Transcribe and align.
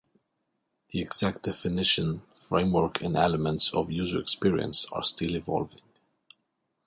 The 0.89 0.99
exact 0.99 1.43
definition, 1.43 2.23
framework, 2.49 3.03
and 3.03 3.15
elements 3.15 3.71
of 3.71 3.91
user 3.91 4.19
experience 4.19 4.87
are 4.91 5.03
still 5.03 5.35
evolving. 5.35 5.81